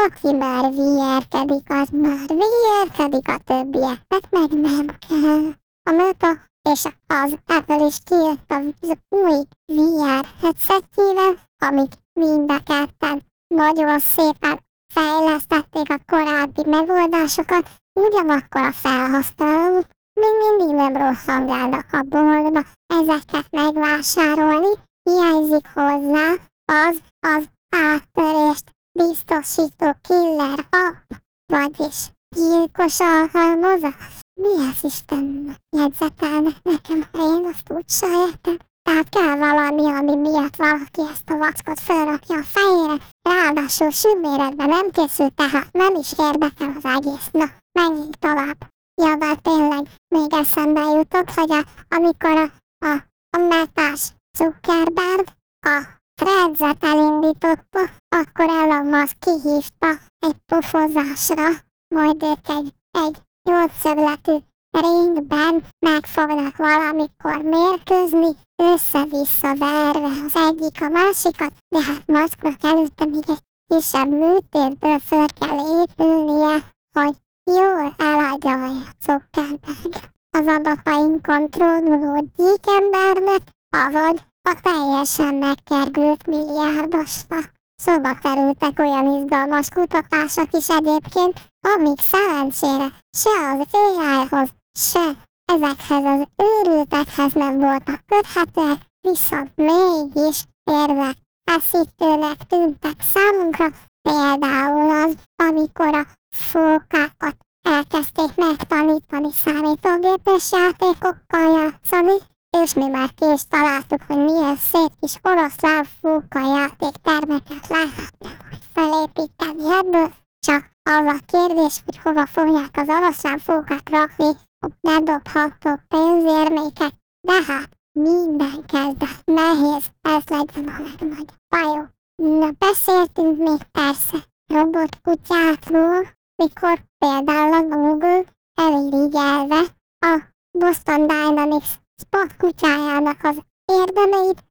aki 0.05 0.37
már 0.37 0.73
vierkedik, 0.73 1.71
az 1.71 1.89
már 1.91 2.27
vierkedik 2.29 3.29
a 3.29 3.39
többieknek, 3.45 4.31
meg 4.31 4.51
nem 4.51 4.87
kell. 5.09 5.53
A 5.83 5.91
Meta 5.91 6.49
és 6.71 6.85
az 7.07 7.35
Apple 7.47 7.87
is 7.87 7.97
kijött 8.05 8.51
az 8.51 8.97
új 9.09 9.43
VR 9.67 10.25
headsetjével, 10.41 11.39
amik 11.59 11.93
mind 12.13 12.51
a 12.51 12.63
ketten 12.63 13.23
nagyon 13.55 13.99
szépen 13.99 14.61
fejlesztették 14.95 15.91
a 15.91 15.99
korábbi 16.07 16.63
megoldásokat, 16.67 17.71
Ugyanakkor 17.93 18.61
a 18.61 18.73
felhasználók 18.73 19.87
még 20.13 20.59
mindig 20.59 20.77
nem 20.77 20.97
rosszangálnak 20.97 21.87
a 21.93 22.03
boltba 22.03 22.63
ezeket 22.87 23.51
megvásárolni, 23.51 24.69
hiányzik 25.03 25.67
hozzá 25.75 26.33
az 26.65 26.97
az 27.21 27.45
áttörést 27.77 28.65
biztosító 28.93 29.97
killer 30.03 30.67
app, 30.71 31.11
vagyis 31.47 32.11
gyilkos 32.37 33.01
alkalmazás. 33.01 34.21
Mi 34.35 34.49
az 34.49 34.85
Isten 34.85 35.57
jegyzetelnek 35.77 36.63
nekem, 36.63 37.09
ha 37.13 37.19
én 37.19 37.47
azt 37.53 37.71
úgy 37.71 37.89
sajátom? 37.89 38.57
Tehát 38.83 39.09
kell 39.09 39.37
valami, 39.37 39.91
ami 39.91 40.17
miatt 40.17 40.57
valaki 40.57 41.01
ezt 41.13 41.31
a 41.31 41.37
vackot 41.37 41.81
felrakja 41.81 42.37
a 42.37 42.43
fejére, 42.43 42.97
ráadásul 43.41 43.91
sűméretben 43.91 44.69
nem 44.69 44.91
készült, 44.91 45.35
tehát 45.35 45.73
nem 45.73 45.95
is 45.95 46.13
érdekel 46.19 46.73
az 46.77 46.85
egész. 46.85 47.29
Na, 47.33 47.45
menjünk 47.73 48.15
tovább. 48.15 48.59
Ja, 49.03 49.17
de 49.17 49.35
tényleg 49.35 49.87
még 50.09 50.33
eszembe 50.33 50.81
jutott, 50.81 51.31
hogy 51.31 51.51
a, 51.53 51.65
amikor 51.89 52.31
a, 52.31 52.53
a, 52.87 53.05
a 53.37 53.39
metás 53.39 54.13
Zuckerberg 54.39 55.27
a 55.67 55.99
Threads-et 56.15 56.85
elindította, 56.85 57.81
akkor 58.09 58.49
Elon 58.49 58.87
Musk 58.87 59.19
kihívta 59.19 59.89
egy 60.19 60.37
pofozásra, 60.47 61.49
majd 61.95 62.23
ők 62.23 62.49
egy, 62.49 62.75
egy 62.91 63.17
nyolcszögletű 63.43 64.37
ringben 64.71 65.63
meg 65.87 66.07
fognak 66.07 66.57
valamikor 66.57 67.43
mérkőzni, 67.43 68.31
össze-vissza 68.57 69.55
verve 69.55 70.07
az 70.27 70.37
egyik 70.49 70.83
a 70.83 70.89
másikat, 70.89 71.53
de 71.69 71.83
hát 71.83 72.07
Musknak 72.07 72.57
előtte 72.63 73.05
még 73.05 73.25
egy 73.27 73.43
kisebb 73.67 74.11
műtérből 74.11 74.99
föl 74.99 75.27
kell 75.41 75.83
épülnie, 75.83 76.73
hogy 76.93 77.15
jól 77.53 77.95
eladja 77.99 78.65
a 78.65 78.71
Zuckerberg 79.01 80.11
az 80.31 80.47
adatainkon 80.47 81.51
trónuló 81.51 82.31
gyíkembernek, 82.37 83.43
avagy 83.77 84.21
a 84.43 84.61
teljesen 84.63 85.35
megkergült 85.35 86.27
milliárdosnak. 86.27 87.53
Szóba 87.83 88.15
kerültek 88.15 88.79
olyan 88.79 89.21
izgalmas 89.21 89.69
kutatások 89.69 90.49
is 90.53 90.69
egyébként, 90.69 91.41
amik 91.61 92.01
szerencsére 92.01 92.87
se 93.11 93.31
az 93.53 93.67
AI-hoz, 93.71 94.49
se 94.73 95.13
ezekhez 95.45 96.05
az 96.05 96.27
őrültekhez 96.37 97.33
nem 97.33 97.59
voltak 97.59 98.01
köthetőek, 98.07 98.79
viszont 99.01 99.51
mégis 99.55 100.45
érvek 100.65 101.17
feszítőnek 101.45 102.37
tűntek 102.49 102.97
számunkra, 103.13 103.67
például 104.03 105.05
az, 105.05 105.15
amikor 105.37 105.95
a 105.95 106.07
fókákat 106.35 107.37
elkezdték 107.63 108.35
megtanítani 108.37 109.33
számítógépes 109.33 110.53
játékokkal 110.53 111.59
játszani, 111.59 112.17
és 112.63 112.75
mi 112.75 112.89
már 112.89 113.15
ki 113.15 113.25
is 113.33 113.43
találtuk, 113.49 114.03
hogy 114.07 114.17
milyen 114.17 114.57
szép 114.57 114.93
kis 115.01 115.19
oroszlán 115.23 115.85
fóka 116.01 116.41
játéktermeket 116.41 117.69
lehetne 117.69 118.37
felépíteni 118.75 119.73
ebből, 119.79 120.13
csak 120.47 120.71
az 120.83 121.07
a 121.07 121.19
kérdés, 121.27 121.83
hogy 121.85 121.99
hova 121.99 122.27
fogják 122.27 122.77
az 122.77 122.89
oroszlán 122.89 123.39
fókát 123.39 123.91
rakni, 123.91 124.37
ne 124.81 125.01
dobható 125.01 125.81
pénzérmékek, 125.89 126.93
de 127.21 127.43
hát 127.47 127.77
minden 127.93 128.67
kezdet 128.67 129.25
nehéz, 129.25 129.85
ez 130.01 130.23
legyen 130.27 130.69
a 130.69 130.83
legnagyobb 130.83 131.33
bajó. 131.49 131.87
Na 132.23 132.51
beszéltünk 132.59 133.39
még 133.39 133.63
persze 133.63 134.19
robotkutyákról, 134.47 136.09
mikor 136.43 136.85
például 136.99 137.53
a 137.53 137.77
Google 137.77 138.25
elirigyelve 138.55 139.61
a 139.99 140.23
Boston 140.59 141.07
Dynamics 141.07 141.69
spot 141.97 142.37
kutyájának 142.37 143.23
az 143.23 143.37
érdemeit 143.65 144.45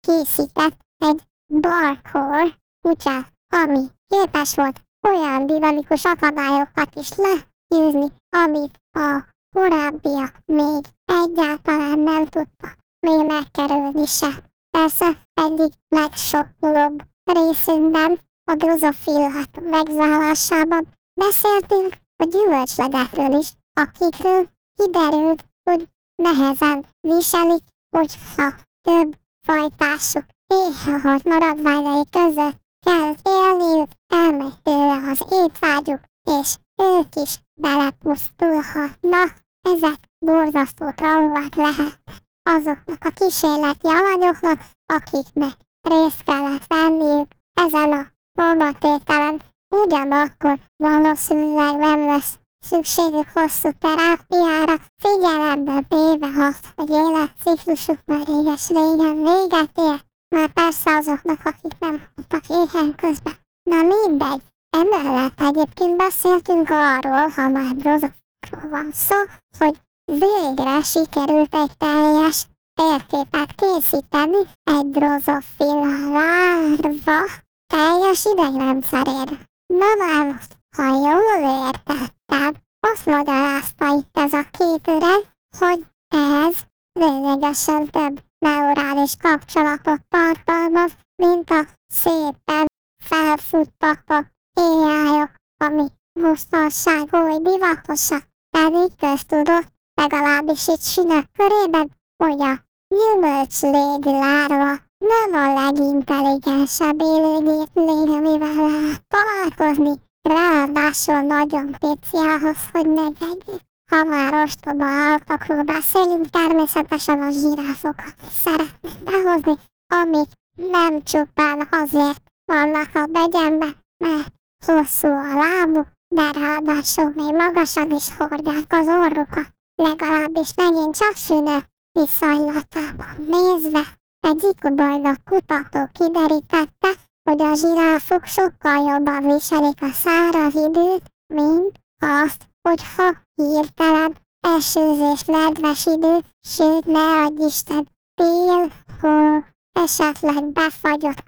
készített 0.00 0.76
egy 0.98 1.22
barkor 1.46 2.58
kutyát, 2.82 3.32
ami 3.48 3.86
képes 4.08 4.54
volt 4.54 4.80
olyan 5.00 5.46
dinamikus 5.46 6.04
akadályokat 6.04 6.94
is 6.94 7.10
legyőzni, 7.14 8.12
amit 8.30 8.80
a 8.92 9.24
korábbiak 9.52 10.34
még 10.44 10.84
egyáltalán 11.04 11.98
nem 11.98 12.26
tudta 12.26 12.68
még 13.00 13.26
megkerülni 13.26 14.06
se. 14.06 14.28
Persze 14.70 15.26
egyik 15.34 15.72
legsokkolóbb 15.88 17.02
részünkben 17.24 18.20
a 18.44 18.54
drozofilhat 18.54 19.60
megzállásában 19.70 20.88
beszéltünk 21.14 21.94
a 22.16 22.24
gyümölcslegekről 22.24 23.38
is, 23.38 23.52
akikről 23.72 24.48
kiderült, 24.76 25.44
hogy 25.70 25.88
nehezen 26.22 26.86
viselik, 27.00 27.62
hogyha 27.96 28.54
több 28.82 29.16
fajtásuk 29.46 30.24
éhehalt 30.46 31.24
maradványai 31.24 32.02
között 32.10 32.60
kell 32.86 33.14
élniük, 33.22 33.88
elmegy 34.06 34.62
tőle 34.62 35.10
az 35.10 35.24
étvágyuk, 35.30 36.00
és 36.24 36.56
ők 36.82 37.14
is 37.14 37.38
belepusztulhatnak. 37.60 39.34
Ezek 39.62 39.98
borzasztó 40.18 40.90
traumák 40.90 41.54
lehet 41.54 42.00
azoknak 42.42 43.04
a 43.04 43.10
kísérleti 43.10 43.86
alanyoknak, 43.86 44.60
akiknek 44.86 45.52
részt 45.80 46.22
kellett 46.22 46.66
venniük 46.66 47.28
ezen 47.52 47.92
a 47.92 48.06
próbatételen. 48.32 49.40
Ugyanakkor 49.74 50.58
valószínűleg 50.76 51.76
nem 51.76 52.06
lesz 52.06 52.38
szükségük 52.60 53.28
hosszú 53.32 53.70
terápiára, 53.78 54.74
figyelembe 55.02 55.84
véve 55.88 56.46
azt, 56.46 56.66
hogy 56.76 56.90
életciklusuk 56.90 57.98
már 58.04 58.26
réges 58.26 58.68
régen 58.68 59.16
véget 59.16 59.78
ért, 59.78 60.04
már 60.34 60.52
persze 60.52 60.96
azoknak, 60.96 61.40
akik 61.44 61.78
nem 61.78 62.02
voltak 62.14 62.48
éhen 62.48 62.94
közben. 62.94 63.34
Na 63.62 63.82
mindegy, 63.82 64.42
emellett 64.70 65.40
egyébként 65.40 65.96
beszéltünk 65.96 66.70
arról, 66.70 67.28
ha 67.28 67.48
már 67.48 67.76
brozokról 67.76 68.70
van 68.70 68.90
szó, 68.92 69.16
hogy 69.58 69.76
végre 70.04 70.82
sikerült 70.82 71.54
egy 71.54 71.76
teljes 71.76 72.46
térképet 72.74 73.54
készíteni 73.54 74.38
egy 74.62 74.90
drozofila 74.90 76.10
lárva 76.12 77.20
teljes 77.66 78.24
idegrendszerére. 78.24 79.48
Na 79.66 79.94
már, 79.98 80.40
ha 80.76 80.84
jól 80.84 81.66
értettem, 81.66 82.54
azt 82.80 83.06
magyarázta 83.06 83.94
itt 83.96 84.18
ez 84.18 84.32
a 84.32 84.44
két 84.50 84.88
öreg, 84.88 85.22
hogy 85.58 85.86
ez 86.08 86.56
lényegesen 86.92 87.90
több 87.90 88.22
neurális 88.38 89.16
kapcsolatot 89.16 90.00
tartalmaz, 90.08 90.92
mint 91.16 91.50
a 91.50 91.66
szépen 91.86 92.66
felfuttatott 93.04 94.38
AI-ok, 94.54 95.30
ami 95.64 95.86
mostanság 96.12 97.08
új 97.12 97.38
divatosak, 97.38 98.28
pedig 98.50 98.96
köztudott, 98.96 99.66
legalábbis 99.94 100.66
itt 100.68 100.82
sinek 100.82 101.26
körében, 101.32 101.90
hogy 102.24 102.40
a 102.40 102.58
gyümölcslég 102.94 104.04
lárva 104.04 104.88
nem 104.98 105.32
a 105.32 105.54
legintelligensebb 105.54 107.00
élőgép 107.00 107.68
lény, 107.74 108.08
amivel 108.08 108.54
lehet 108.54 109.04
találkozni, 109.08 109.92
ráadásul 110.22 111.20
nagyon 111.20 111.76
pici 111.78 112.16
ahhoz, 112.16 112.56
hogy 112.72 112.86
megegyik. 112.86 113.68
Ha 113.90 114.04
már 114.04 114.34
ostoba 114.34 114.84
állatokról 114.84 115.62
beszélünk, 115.62 116.28
természetesen 116.28 117.22
a 117.22 117.30
zsiráfokat 117.30 118.14
szeretnék 118.30 119.02
behozni, 119.04 119.54
amik 119.94 120.28
nem 120.54 121.02
csupán 121.02 121.68
azért 121.70 122.22
vannak 122.44 122.90
a 122.94 123.06
begyenben, 123.06 123.76
mert 123.98 124.32
hosszú 124.66 125.08
a 125.08 125.34
lábuk, 125.34 125.86
de 126.14 126.30
ráadásul 126.30 127.12
még 127.14 127.34
magasan 127.34 127.90
is 127.90 128.16
hordják 128.16 128.66
az 128.68 128.86
orrukat, 128.86 129.48
legalábbis 129.74 130.54
megint 130.54 130.96
csak 130.96 131.16
szünet 131.16 131.70
viszonylatában 131.92 133.14
nézve. 133.28 133.82
Egyik 134.20 134.74
bajnak 134.74 135.24
kutató 135.24 135.88
kiderítette, 135.92 136.88
hogy 137.22 137.42
a 137.42 137.54
zsiráfok 137.54 138.24
sokkal 138.24 138.88
jobban 138.88 139.22
viselik 139.22 139.82
a 139.82 139.92
száraz 139.92 140.54
időt, 140.54 141.02
mint 141.34 141.80
azt, 141.98 142.48
hogyha 142.68 143.16
hirtelen 143.34 144.16
esőzés, 144.40 145.24
nedves 145.24 145.86
idő, 145.86 146.18
sőt 146.40 146.84
ne 146.84 147.22
adj 147.22 147.44
Isten, 147.44 147.88
tél, 148.14 148.72
hó, 149.00 149.44
esetleg 149.72 150.52
befagyott 150.52 151.22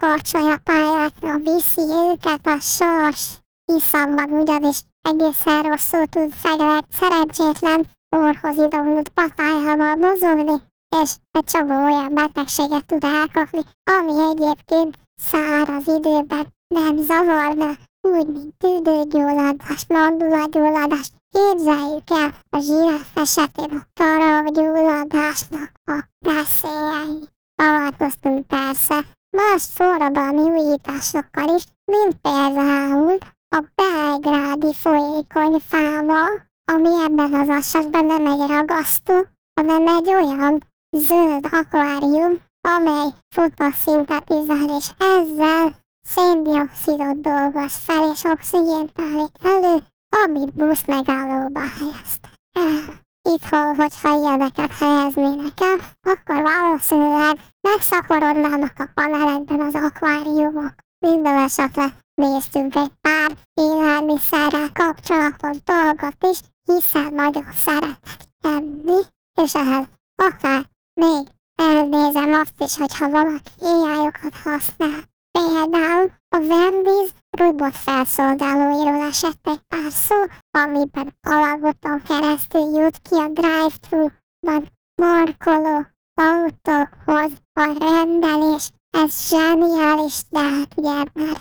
pályákra 0.63 1.37
viszi 1.37 1.81
őket 1.81 2.47
a 2.47 2.59
sors, 2.59 3.37
hiszamban 3.65 4.29
ugyanis 4.29 4.79
egészen 5.01 5.61
rosszul 5.61 6.05
tud 6.05 6.33
fegyvert 6.33 6.85
szerencsétlen 6.91 7.85
orhoz 8.09 8.57
idomult 8.57 9.09
patájával 9.09 9.95
mozogni, 9.95 10.61
és 11.01 11.15
egy 11.31 11.43
csomó 11.43 11.83
olyan 11.83 12.13
betegséget 12.13 12.85
tud 12.85 13.03
elkapni, 13.03 13.61
ami 13.83 14.21
egyébként 14.31 14.97
száraz 15.15 15.87
időben 15.87 16.47
nem 16.67 16.97
zavarna, 16.97 17.71
úgy, 18.01 18.27
mint 18.27 18.57
tüdőgyulladás, 18.57 19.85
mandulagyulladás. 19.87 21.11
Képzeljük 21.29 22.09
el 22.09 22.35
a 22.49 22.59
zsíráf 22.59 23.15
esetén 23.15 23.77
a 23.77 23.87
taravgyulladásnak 23.93 25.71
a 25.85 26.03
veszélyei. 26.19 27.32
Találkoztunk 27.63 28.47
persze 28.47 29.05
más 29.37 29.63
forradalmi 29.73 30.41
újításokkal 30.41 31.55
is, 31.55 31.63
mint 31.85 32.15
például 32.21 33.17
a 33.55 33.63
belgrádi 33.75 34.73
folyékony 34.73 35.59
fával, 35.67 36.29
ami 36.71 36.89
ebben 37.03 37.33
az 37.33 37.49
esetben 37.49 38.05
nem 38.05 38.25
egy 38.25 38.49
ragasztó, 38.49 39.13
hanem 39.53 39.87
egy 39.87 40.07
olyan 40.07 40.63
zöld 40.97 41.45
akvárium, 41.51 42.41
amely 42.67 43.09
fotoszintetizál, 43.35 44.77
és 44.77 44.89
ezzel 44.97 45.75
széndiokszidot 46.07 47.21
dolgoz 47.21 47.75
fel, 47.75 48.11
és 48.13 48.23
oxigént 48.23 48.91
állít 48.99 49.39
elő, 49.43 49.83
amit 50.25 50.53
busz 50.53 50.85
megállóba 50.85 51.59
helyeztek 51.59 52.33
el. 52.51 53.01
Itthon, 53.29 53.75
hogyha 53.75 54.17
ilyeneket 54.17 54.71
helyeznének 54.71 55.59
el, 55.61 55.77
akkor 56.01 56.41
valószínűleg 56.41 57.39
megszaporodnának 57.61 58.73
a 58.77 58.89
panelekben 58.93 59.59
az 59.59 59.73
akváriumok. 59.75 60.73
Minden 60.99 61.37
esetre 61.37 61.83
néztünk 62.13 62.75
egy 62.75 62.91
pár 63.01 63.31
élelmiszerrel 63.53 64.71
kapcsolatos 64.73 65.57
dolgot 65.63 66.17
is, 66.31 66.39
hiszen 66.63 67.13
nagyon 67.13 67.51
szeretek 67.65 68.19
enni, 68.41 69.01
és 69.41 69.55
ehhez 69.55 69.85
akár 70.15 70.69
még 70.93 71.27
elnézem 71.55 72.33
azt 72.33 72.53
is, 72.57 72.77
hogyha 72.77 73.09
valaki 73.09 73.51
ai 73.59 74.09
használ. 74.43 75.11
Például 75.39 76.11
a 76.29 76.37
Wendy's 76.37 77.09
robot 77.37 77.75
felszolgálóiról 77.75 79.01
esett 79.01 79.47
egy 79.47 79.61
pár 79.67 79.91
szó, 79.91 80.15
amiben 80.51 81.15
alagoton 81.21 82.01
keresztül 82.01 82.61
jut 82.61 82.97
ki 82.97 83.15
a 83.15 83.27
drive-thru-ban 83.27 84.69
markoló 85.01 85.85
autóhoz 86.21 87.31
a 87.53 87.77
rendelés. 87.79 88.69
Ez 88.89 89.27
zseniális, 89.29 90.23
de 90.29 90.39
hát 90.39 90.73
ugye 90.75 91.03
már 91.13 91.37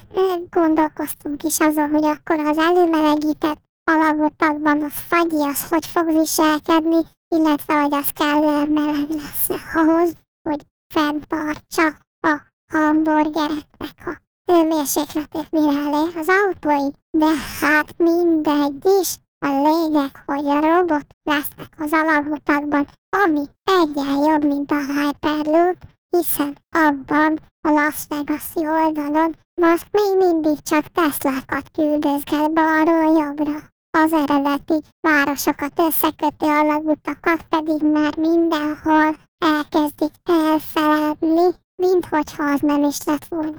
gondolkoztunk 0.51 1.43
is 1.43 1.59
azon, 1.59 1.91
hogy 1.91 2.05
akkor 2.05 2.39
az 2.39 2.59
előmelegített 2.59 3.61
alagutakban 3.85 4.83
a 4.83 4.89
fagyi 4.89 5.43
az 5.43 5.69
hogy 5.69 5.87
fog 5.87 6.07
viselkedni, 6.07 7.01
illetve 7.29 7.81
hogy 7.81 7.95
az 7.95 8.11
kellően 8.11 8.69
meleg 8.69 9.11
lesz 9.11 9.49
ahhoz, 9.75 10.13
hogy 10.49 10.61
fenntartsa 10.95 11.87
a 12.21 12.52
hamburgereknek 12.73 13.97
a 14.07 14.21
hőmérsékletét, 14.53 15.51
mire 15.51 15.79
elér 15.79 16.17
az 16.17 16.29
autói. 16.29 16.89
De 17.11 17.31
hát 17.61 17.95
mindegy 17.97 18.85
is, 19.01 19.17
a 19.39 19.47
lényeg, 19.47 20.23
hogy 20.27 20.47
a 20.47 20.61
robot 20.61 21.07
lesznek 21.23 21.73
az 21.79 21.93
alagutakban, 21.93 22.87
ami 23.25 23.45
egyen 23.65 24.17
jobb, 24.25 24.45
mint 24.45 24.71
a 24.71 24.79
Hyperloop, 24.79 25.77
hiszen 26.11 26.57
abban 26.71 27.39
a 27.69 27.71
Las 27.71 28.07
vegas 28.09 28.55
oldalon 28.55 29.35
most 29.61 29.87
még 29.91 30.17
mindig 30.19 30.61
csak 30.61 30.85
Teslákat 30.87 31.71
küldözget 31.73 32.53
balról 32.53 33.19
jobbra. 33.21 33.71
Az 33.99 34.13
eredeti 34.13 34.81
városokat 35.01 35.79
összekötő 35.79 36.47
alagutakat 36.47 37.43
pedig 37.49 37.83
már 37.83 38.17
mindenhol 38.17 39.17
elkezdik 39.39 40.13
elfeledni, 40.23 41.62
minthogyha 41.83 42.45
az 42.53 42.61
nem 42.61 42.83
is 42.85 43.05
lett 43.05 43.25
volna. 43.29 43.59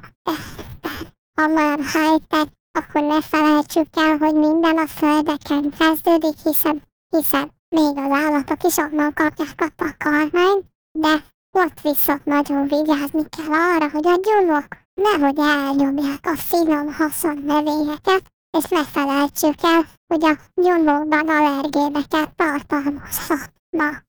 Ha 1.41 1.47
már 1.47 1.79
high 1.79 2.47
akkor 2.79 3.01
ne 3.01 3.21
felejtsük 3.21 3.87
el, 3.91 4.17
hogy 4.17 4.33
minden 4.33 4.77
a 4.77 4.87
földeken 4.87 5.73
kezdődik, 5.77 6.37
hiszen, 6.43 6.81
hiszen 7.09 7.51
még 7.69 7.97
az 7.97 8.11
állatok 8.11 8.63
is 8.63 8.77
onnan 8.77 9.13
kapják 9.13 9.61
a 9.61 9.67
takarmányt, 9.75 10.65
de 10.91 11.23
ott 11.51 11.81
viszont 11.81 12.25
nagyon 12.25 12.67
vigyázni 12.67 13.29
kell 13.29 13.53
arra, 13.53 13.89
hogy 13.89 14.07
a 14.07 14.19
gyulok 14.21 14.67
nehogy 14.93 15.39
elnyomják 15.39 16.25
a 16.25 16.35
finom 16.35 16.93
haszon 16.93 17.37
növényeket, 17.37 18.23
és 18.57 18.63
ne 18.69 18.85
felejtsük 18.85 19.55
el, 19.61 19.85
hogy 20.07 20.23
a 20.25 20.37
gyulokban 20.61 21.29
allergéneket 21.29 22.35
tartalmazhatnak 22.35 24.05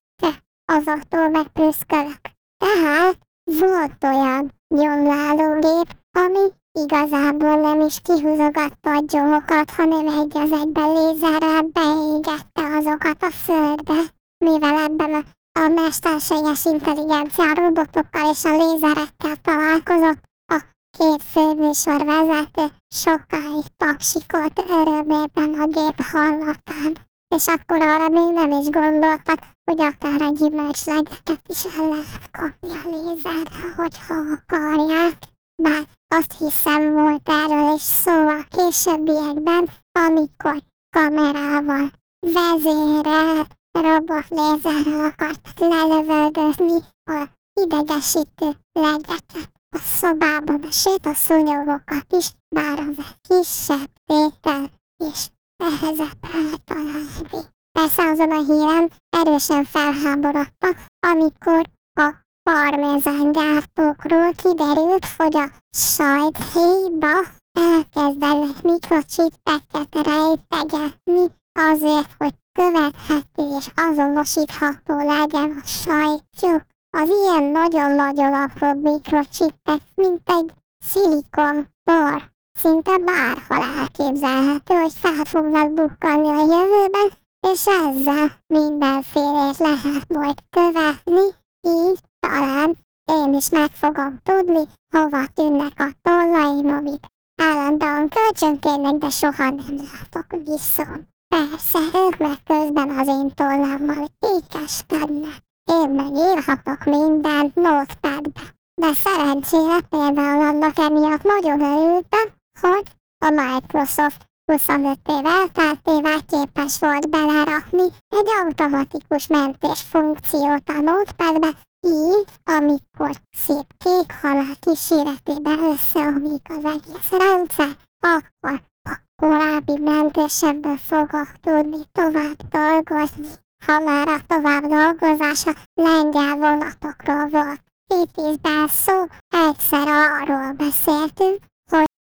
azoktól 0.64 1.28
megprüszkölök. 1.28 2.20
Tehát 2.58 3.23
volt 3.44 4.04
olyan 4.04 4.52
gyomlálógép, 4.68 5.96
ami 6.18 6.48
igazából 6.72 7.56
nem 7.56 7.80
is 7.80 8.00
kihúzogatta 8.00 8.90
a 8.90 9.02
gyomrokat, 9.06 9.70
hanem 9.70 10.06
egy 10.08 10.36
az 10.36 10.52
egyben 10.52 10.92
lézerrel 10.92 11.62
beégette 11.62 12.76
azokat 12.76 13.22
a 13.22 13.30
földbe, 13.30 14.00
mivel 14.44 14.76
ebben 14.78 15.14
a, 15.14 15.22
a 15.60 15.68
mesterséges 15.68 16.64
intelligencia 16.64 17.54
robotokkal 17.54 18.30
és 18.30 18.44
a 18.44 18.56
lézerekkel 18.56 19.36
találkozott, 19.42 20.22
a 20.46 20.60
két 20.98 21.22
főműsor 21.22 22.04
vezető 22.04 22.66
sokáig 22.88 23.64
tapsikolt 23.76 24.64
örömében 24.68 25.60
a 25.60 25.66
gép 25.66 26.00
hallatán 26.02 26.96
és 27.28 27.46
akkor 27.46 27.82
arra 27.82 28.08
még 28.08 28.34
nem 28.34 28.50
is 28.50 28.68
gondoltak, 28.68 29.38
hogy 29.64 29.80
akár 29.80 30.20
egy 30.20 30.32
gyümölcslegeket 30.32 31.40
is 31.46 31.64
el 31.64 31.88
lehet 31.88 32.30
kapni 32.30 32.68
a 32.68 32.88
lézerre, 32.90 33.74
hogyha 33.76 34.14
akarják. 34.14 35.18
Bár 35.62 35.82
azt 36.08 36.38
hiszem 36.38 36.92
volt 36.92 37.28
erről 37.28 37.74
is 37.74 37.82
szó 37.82 38.28
a 38.28 38.44
későbbiekben, 38.48 39.68
amikor 39.98 40.62
kamerával 40.96 41.90
vezérel 42.20 43.46
robotlézerrel 43.72 45.04
akartak 45.04 45.58
lelövöldözni 45.58 46.78
a 47.04 47.28
idegesítő 47.60 48.56
legeket 48.72 49.50
a 49.76 49.78
szobában, 49.78 50.70
sőt 50.70 51.06
a 51.06 51.14
szúnyogokat 51.14 52.06
is, 52.08 52.30
bár 52.48 52.78
az 52.78 52.98
egy 52.98 53.16
kisebb 53.28 53.90
tétel, 54.04 54.70
és 54.96 55.26
nehezebb 55.56 56.18
eltalálni. 56.22 57.46
Persze 57.72 58.02
azon 58.02 58.30
a 58.30 58.44
híren 58.44 58.90
erősen 59.10 59.64
felháborodtak, 59.64 60.76
amikor 61.00 61.62
a 62.00 62.14
parmezángyártókról 62.42 64.32
kiderült, 64.32 65.06
hogy 65.16 65.36
a 65.36 65.50
sajthéjba 65.76 67.20
elkezdenek 67.52 68.62
mikrocsippeket 68.62 69.88
rejtegetni 69.90 71.26
azért, 71.52 72.14
hogy 72.18 72.34
követhető 72.52 73.56
és 73.58 73.70
azonosítható 73.74 74.96
legyen 74.96 75.62
a 75.62 75.66
sajtjuk. 75.66 76.62
Az 76.90 77.08
ilyen 77.08 77.42
nagyon-nagyon 77.42 78.34
apró 78.34 78.80
mikrocsippek, 78.80 79.80
mint 79.94 80.20
egy 80.24 80.52
szilikon 80.78 81.68
por 81.84 82.32
Szinte 82.58 82.98
bárhol 82.98 83.78
elképzelhető, 83.78 84.74
hogy 84.74 84.92
fel 84.92 85.24
fognak 85.24 85.72
bukkanni 85.72 86.28
a 86.28 86.40
jövőben, 86.40 87.10
és 87.52 87.66
ezzel 87.66 88.32
mindenfélét 88.46 89.58
lehet 89.58 90.08
majd 90.08 90.38
követni, 90.50 91.22
így 91.60 92.00
talán 92.20 92.76
én 93.12 93.34
is 93.34 93.48
meg 93.50 93.70
fogom 93.70 94.18
tudni, 94.22 94.62
hova 94.94 95.26
tűnnek 95.34 95.72
a 95.76 95.88
tollaim, 96.02 96.68
amit 96.68 97.06
állandóan 97.42 98.08
kölcsönkérnek, 98.08 98.94
de 98.94 99.08
soha 99.08 99.50
nem 99.50 99.76
látok 99.76 100.42
viszont. 100.44 101.08
Persze, 101.28 101.78
ők 101.78 102.18
meg 102.18 102.42
közben 102.44 102.90
az 102.98 103.08
én 103.08 103.30
tollammal 103.34 104.06
ékeskednek. 104.18 105.36
Én 105.64 105.90
meg 105.90 106.14
írhatok 106.14 106.84
mindent 106.84 107.54
notepadbe. 107.54 108.40
De 108.74 108.92
szerencsére 108.94 109.80
például 109.88 110.44
annak 110.44 110.78
emiatt 110.78 111.22
nagyon 111.22 111.60
örültem, 111.60 112.42
hogy 112.60 112.84
a 113.18 113.30
Microsoft 113.30 114.26
25 114.52 114.98
év 115.08 115.26
elteltével 115.26 116.20
képes 116.26 116.78
volt 116.78 117.10
belerakni 117.10 117.82
egy 118.08 118.28
automatikus 118.44 119.26
mentés 119.26 119.80
funkciót 119.80 120.68
a 120.68 120.80
notepadbe, 120.80 121.48
így, 121.86 122.28
amikor 122.44 123.10
szép 123.30 123.66
kék 123.78 124.12
halál 124.20 124.56
kíséretében 124.60 125.58
összeomlik 125.58 126.46
az 126.48 126.64
egész 126.64 127.10
rendszer, 127.10 127.76
akkor 128.00 128.62
a 128.82 128.96
korábbi 129.22 129.78
mentésebből 129.78 130.76
fogok 130.76 131.28
tudni 131.40 131.82
tovább 131.92 132.36
dolgozni. 132.48 133.28
Ha 133.66 133.80
már 133.80 134.08
a 134.08 134.18
tovább 134.26 134.62
dolgozása 134.66 135.52
lengyel 135.74 136.36
vonatokról 136.36 137.28
volt. 137.28 137.60
Itt 137.86 138.16
is 138.16 138.70
szó, 138.70 139.04
egyszer 139.28 139.88
arról 139.88 140.52
beszéltünk, 140.52 141.38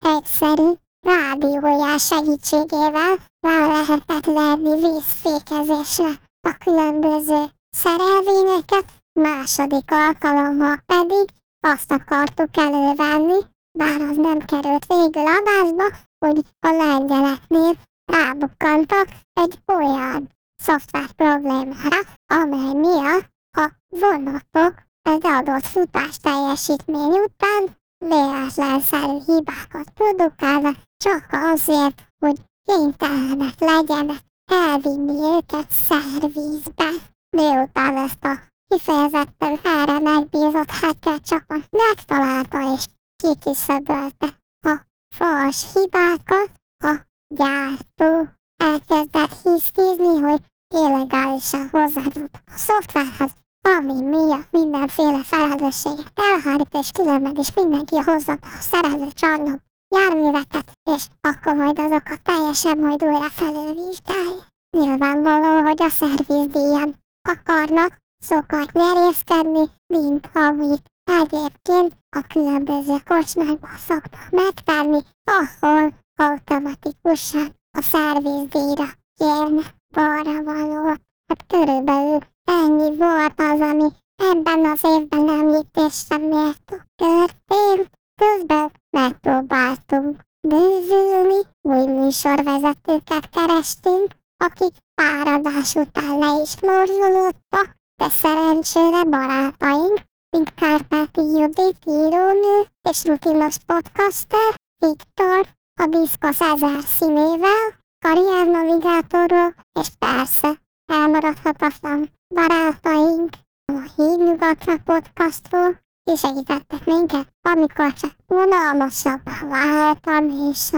egyszerű 0.06 0.70
rádiójás 1.00 2.06
segítségével 2.06 3.16
rá 3.40 3.66
lehetett 3.66 4.26
lenni 4.26 4.80
vízfékezésre 4.80 6.10
a 6.40 6.56
különböző 6.64 7.44
szerelvényeket, 7.70 8.84
második 9.12 9.90
alkalommal 9.90 10.82
pedig 10.86 11.28
azt 11.60 11.90
akartuk 11.90 12.56
elővenni, 12.56 13.38
bár 13.78 14.00
az 14.00 14.16
nem 14.16 14.38
került 14.38 14.86
végül 14.86 15.26
adásba, 15.26 15.96
hogy 16.18 16.38
a 16.60 16.70
lengyeleknél 16.70 17.72
rábukkantak 18.12 19.08
egy 19.32 19.58
olyan 19.66 20.28
szoftver 20.62 21.12
problémára, 21.12 21.98
amely 22.26 22.72
miatt 22.72 23.30
a 23.50 23.70
vonatok 23.88 24.74
egy 25.02 25.26
adott 25.26 25.66
futás 25.66 26.18
teljesítmény 26.18 27.18
után 27.24 27.76
véletlenszerű 28.08 29.18
hibákat 29.26 29.90
produkálnak, 29.94 30.76
csak 30.96 31.26
azért, 31.30 32.02
hogy 32.18 32.36
kénytelenek 32.64 33.58
legyenek 33.58 34.20
elvinni 34.52 35.36
őket 35.36 35.70
szervízbe. 35.70 36.88
Miután 37.36 37.96
ezt 37.96 38.24
a 38.24 38.38
kifejezetten 38.68 39.58
erre 39.64 39.98
megbízott 39.98 40.70
hacker 40.70 41.20
csak 41.20 41.44
megtalálta 41.70 42.74
és 42.74 42.84
kiküszöbölte 43.16 44.40
a 44.60 44.76
fals 45.14 45.72
hibákat, 45.72 46.50
a 46.78 46.94
gyártó 47.34 48.28
elkezdett 48.56 49.42
hisztizni, 49.42 50.20
hogy 50.20 50.42
illegálisan 50.68 51.68
hozzáadott 51.70 52.34
a 52.46 52.56
szoftverhez 52.56 53.30
ami 53.66 54.02
miatt 54.02 54.50
mindenféle 54.50 55.22
felelősséget 55.24 56.12
elhárít, 56.14 56.74
és 56.80 56.90
különben 56.90 57.36
is 57.36 57.54
mindenki 57.54 57.96
hozza 57.96 58.32
a 58.32 58.60
szerelő 58.60 59.08
csarnok 59.10 59.60
járműveket, 59.88 60.72
és 60.90 61.06
akkor 61.20 61.54
majd 61.54 61.78
azokat 61.78 62.22
teljesen 62.22 62.78
majd 62.78 63.04
újra 63.04 63.30
felülvizsgálja. 63.30 64.46
Nyilvánvaló, 64.70 65.62
hogy 65.62 65.82
a 65.82 65.88
szervizdíjan 65.88 66.94
akarnak 67.28 67.96
sokat 68.24 68.72
nyerészkedni, 68.72 69.64
mint 69.86 70.30
amit 70.34 70.90
egyébként 71.04 71.96
a 72.16 72.20
különböző 72.28 72.96
kocsmákban 73.08 73.76
szoktak 73.88 74.30
megtenni, 74.30 75.00
ahol 75.24 75.92
automatikusan 76.16 77.54
a 77.78 77.82
szervizdíjra 77.82 78.86
kérne 79.16 79.62
balra 79.94 80.42
való. 80.42 80.86
Hát 81.26 81.46
körülbelül 81.46 82.18
ennyi 82.46 82.96
volt 82.96 83.40
az, 83.40 83.60
ami 83.60 83.88
ebben 84.16 84.64
az 84.64 84.80
évben 84.82 85.28
említésre 85.28 86.16
méltó 86.16 86.76
történt. 86.94 87.90
Közben 88.20 88.72
megpróbáltunk 88.90 90.20
bővülni, 90.48 91.40
új 91.62 91.86
műsorvezetőket 91.86 93.28
kerestünk, 93.30 94.10
akik 94.44 94.74
páradás 94.94 95.74
után 95.74 96.18
le 96.18 96.40
is 96.42 96.60
morzsolódtak, 96.60 97.76
de 97.96 98.08
szerencsére 98.08 99.04
barátaink, 99.04 100.00
mint 100.30 100.54
Kárpáti 100.54 101.20
Judit 101.20 101.78
írónő 101.86 102.66
és 102.90 103.04
rutinos 103.04 103.56
podcaster, 103.66 104.54
Viktor, 104.78 105.46
a 105.80 105.86
Biszkosz 105.86 106.40
ezer 106.40 106.82
színével, 106.82 107.64
karriernavigátorról, 107.98 109.54
és 109.80 109.88
persze 109.98 110.60
elmaradhatatlan 110.92 112.10
barátaink 112.36 113.30
a 113.72 113.80
Hídnyugatra 113.96 114.74
podcastról, 114.84 115.80
és 116.10 116.20
segítettek 116.20 116.84
minket, 116.84 117.28
amikor 117.42 117.92
csak 117.92 118.12
unalmasabbá 118.26 119.38
váltam, 119.48 120.50
és 120.50 120.70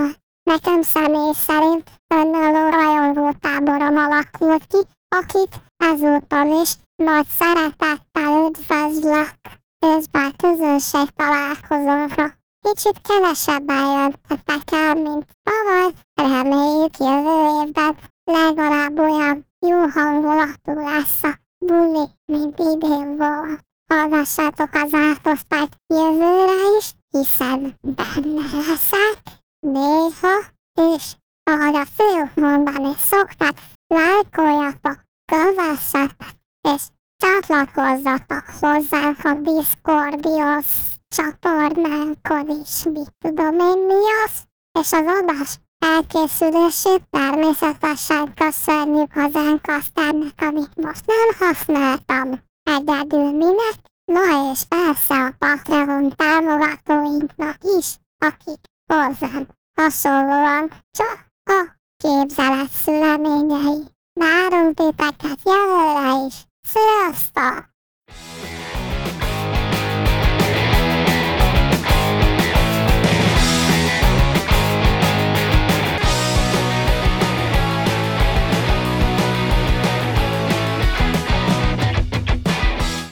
nekem 0.43 0.83
személy 0.83 1.33
szerint 1.35 1.91
önálló 2.15 2.69
rajongó 2.71 3.33
táborom 3.41 3.97
alakult 3.97 4.67
ki, 4.67 4.79
akit 5.09 5.53
ezúttal 5.77 6.61
is 6.63 6.75
nagy 6.97 7.27
szeretettel 7.39 8.47
üdvözlök. 8.47 9.31
Közben 9.79 10.33
közönség 10.37 11.09
találkozóra 11.17 12.37
kicsit 12.61 13.01
kevesebben 13.01 13.87
jöttetek 13.87 14.73
el, 14.73 14.95
mint 14.95 15.27
tavaly, 15.43 15.91
reméljük 16.15 16.97
jövő 16.99 17.63
évben 17.63 17.97
legalább 18.25 18.99
olyan 18.99 19.47
jó 19.67 19.79
hangulatú 19.95 20.73
lesz 20.73 21.23
a 21.23 21.39
buli, 21.59 22.07
mint 22.25 22.59
idén 22.59 23.17
volt. 23.17 23.67
Hallgassátok 23.93 24.69
az 24.73 24.95
ártosztályt 24.95 25.77
jövőre 25.87 26.77
is, 26.79 26.93
hiszen 27.11 27.79
benne 27.81 28.43
leszek, 28.53 29.23
néha, 29.61 30.37
és 30.75 31.17
ahogy 31.51 31.75
a 31.75 31.85
fiúk 31.85 32.35
mondani 32.35 32.95
szokták, 32.97 33.55
lájkoljatok, 33.87 35.05
kövessetek, 35.33 36.35
és 36.61 36.83
csatlakozzatok 37.17 38.45
hozzánk 38.61 39.25
a 39.25 39.35
Discordios 39.35 40.67
csatornánkon 41.09 42.61
is, 42.61 42.85
mit 42.85 43.13
tudom 43.19 43.59
én 43.59 43.87
mi 43.87 44.05
az, 44.25 44.43
és 44.81 44.93
az 44.93 45.07
adás 45.07 45.59
elkészülését 45.79 47.03
természetesen 47.11 48.35
köszönjük 48.35 49.17
az 49.17 49.35
Encasternek, 49.35 50.41
amit 50.41 50.77
most 50.77 51.07
nem 51.07 51.49
használtam 51.49 52.41
egyedül 52.63 53.31
minek, 53.31 53.79
na 54.05 54.53
és 54.53 54.63
persze 54.69 55.15
a 55.15 55.35
Patreon 55.39 56.13
támogatóinknak 56.17 57.57
is, 57.79 57.97
akik 58.19 58.61
hozzám 58.93 59.47
hasonlóan 59.75 60.71
csak 60.91 61.27
a 61.45 61.77
képzelet 61.97 62.71
szüleményei. 62.71 63.83
Várunk 64.13 64.75
titeket 64.75 65.41
jövőre 65.45 66.27
is. 66.27 66.35
Sziasztok! 66.61 67.77